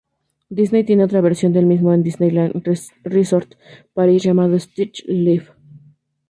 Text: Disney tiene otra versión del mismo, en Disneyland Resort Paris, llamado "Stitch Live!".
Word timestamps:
Disney 0.49 0.83
tiene 0.83 1.03
otra 1.03 1.21
versión 1.21 1.53
del 1.53 1.67
mismo, 1.67 1.93
en 1.93 2.01
Disneyland 2.01 2.59
Resort 3.03 3.53
Paris, 3.93 4.23
llamado 4.23 4.57
"Stitch 4.57 5.03
Live!". 5.05 5.49